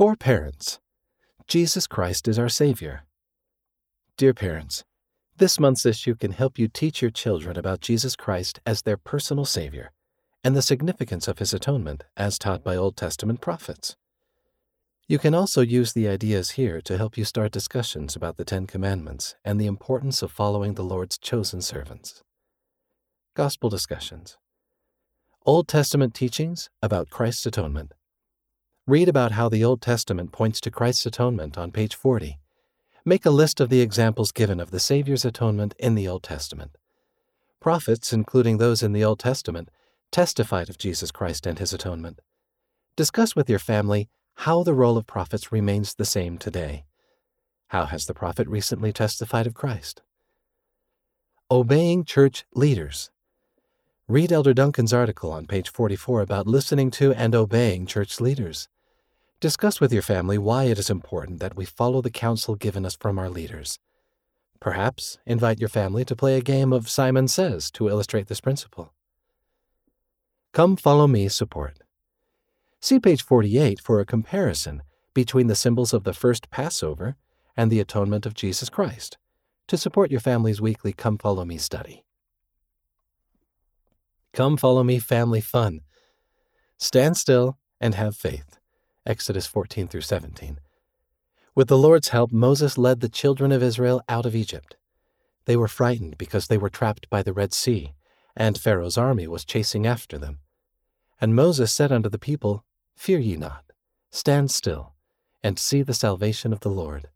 [0.00, 0.78] For parents,
[1.46, 3.04] Jesus Christ is our Savior.
[4.16, 4.82] Dear parents,
[5.36, 9.44] this month's issue can help you teach your children about Jesus Christ as their personal
[9.44, 9.92] Savior
[10.42, 13.94] and the significance of His atonement as taught by Old Testament prophets.
[15.06, 18.66] You can also use the ideas here to help you start discussions about the Ten
[18.66, 22.22] Commandments and the importance of following the Lord's chosen servants.
[23.36, 24.38] Gospel discussions.
[25.44, 27.92] Old Testament teachings about Christ's atonement.
[28.90, 32.40] Read about how the Old Testament points to Christ's atonement on page 40
[33.04, 36.76] Make a list of the examples given of the Savior's atonement in the Old Testament.
[37.60, 39.70] Prophets, including those in the Old Testament,
[40.10, 42.20] testified of Jesus Christ and his atonement.
[42.96, 44.08] Discuss with your family
[44.38, 46.84] how the role of prophets remains the same today.
[47.68, 50.02] How has the prophet recently testified of Christ?
[51.48, 53.12] Obeying church leaders.
[54.08, 58.66] Read Elder Duncan's article on page 44 about listening to and obeying church leaders.
[59.40, 62.94] Discuss with your family why it is important that we follow the counsel given us
[62.94, 63.78] from our leaders.
[64.60, 68.92] Perhaps invite your family to play a game of Simon Says to illustrate this principle.
[70.52, 71.78] Come Follow Me support.
[72.82, 74.82] See page 48 for a comparison
[75.14, 77.16] between the symbols of the first Passover
[77.56, 79.16] and the atonement of Jesus Christ
[79.68, 82.04] to support your family's weekly Come Follow Me study.
[84.34, 85.80] Come Follow Me Family Fun.
[86.76, 88.59] Stand still and have faith.
[89.06, 90.60] Exodus 14 through 17.
[91.54, 94.76] With the Lord's help, Moses led the children of Israel out of Egypt.
[95.46, 97.94] They were frightened because they were trapped by the Red Sea,
[98.36, 100.38] and Pharaoh's army was chasing after them.
[101.20, 103.64] And Moses said unto the people, Fear ye not,
[104.10, 104.94] stand still,
[105.42, 107.08] and see the salvation of the Lord.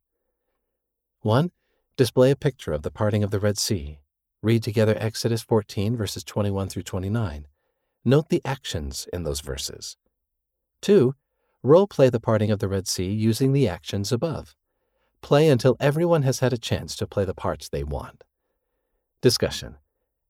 [1.20, 1.50] 1.
[1.96, 4.00] Display a picture of the parting of the Red Sea.
[4.42, 7.46] Read together Exodus 14, verses 21 through 29.
[8.04, 9.96] Note the actions in those verses.
[10.82, 11.14] 2.
[11.64, 14.54] Role play the parting of the Red Sea using the actions above.
[15.22, 18.22] Play until everyone has had a chance to play the parts they want.
[19.22, 19.78] Discussion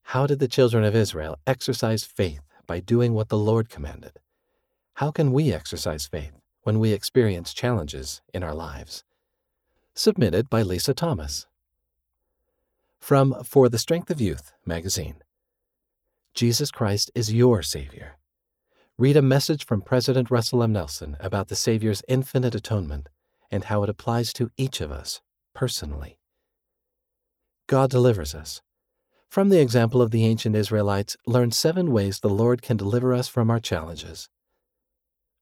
[0.05, 4.21] How did the children of Israel exercise faith by doing what the Lord commanded?
[4.94, 9.03] How can we exercise faith when we experience challenges in our lives?
[9.93, 11.49] Submitted by Lisa Thomas.
[13.00, 15.17] From For the Strength of Youth magazine
[16.33, 18.19] Jesus Christ is your Savior
[18.97, 20.72] read a message from President Russell M.
[20.72, 23.09] Nelson about the Savior's infinite atonement
[23.50, 25.21] and how it applies to each of us
[25.53, 26.21] personally.
[27.66, 28.62] God delivers us.
[29.28, 33.27] From the example of the ancient Israelites, learn seven ways the Lord can deliver us
[33.27, 34.28] from our challenges.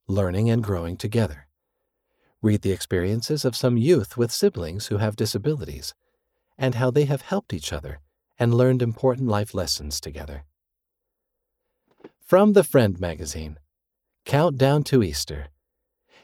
[0.08, 1.46] Learning and growing together.
[2.40, 5.92] Read the experiences of some youth with siblings who have disabilities
[6.56, 8.00] and how they have helped each other
[8.38, 10.44] and learned important life lessons together.
[12.32, 13.58] From the Friend magazine
[14.24, 15.48] Countdown to Easter.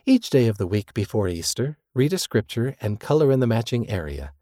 [0.07, 3.91] Each day of the week before Easter, read a scripture and color in the matching
[3.91, 4.33] area.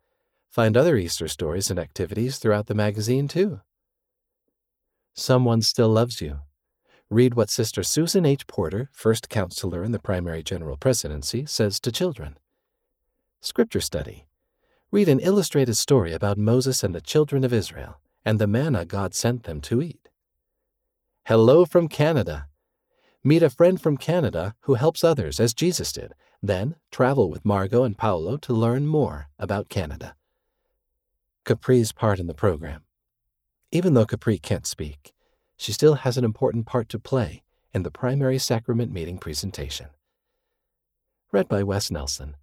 [0.49, 3.63] Find other Easter stories and activities throughout the magazine, too.
[5.15, 6.39] Someone Still Loves You.
[7.11, 8.47] Read what Sister Susan H.
[8.47, 12.39] Porter, first counselor in the primary general presidency, says to children.
[13.41, 14.29] Scripture study.
[14.93, 19.17] Read an illustrated story about Moses and the children of Israel and the manna God
[19.17, 20.06] sent them to eat.
[21.27, 22.47] Hello from Canada.
[23.25, 26.15] Meet a friend from Canada who helps others as Jesus did.
[26.41, 30.15] Then travel with Margot and Paolo to learn more about Canada.
[31.45, 32.83] Capri's part in the program.
[33.73, 35.13] Even though Capri can't speak,
[35.57, 37.43] she still has an important part to play
[37.75, 39.89] in the primary sacrament meeting presentation.
[41.33, 42.37] Read by Wes Nelson.